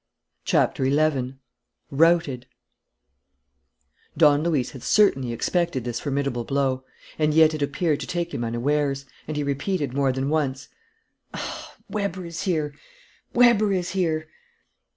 CHAPTER 0.45 0.83
ELEVEN 0.85 1.37
ROUTED 1.91 2.47
Don 4.17 4.41
Luis 4.41 4.71
had 4.71 4.81
certainly 4.81 5.31
expected 5.31 5.83
this 5.83 5.99
formidable 5.99 6.43
blow; 6.43 6.83
and 7.19 7.35
yet 7.35 7.53
it 7.53 7.61
appeared 7.61 7.99
to 7.99 8.07
take 8.07 8.33
him 8.33 8.43
unawares, 8.43 9.05
and 9.27 9.37
he 9.37 9.43
repeated 9.43 9.93
more 9.93 10.11
than 10.11 10.29
once: 10.29 10.69
"Ah, 11.35 11.75
Weber 11.87 12.25
is 12.25 12.41
here! 12.41 12.73
Weber 13.35 13.71
is 13.73 13.91
here!" 13.91 14.27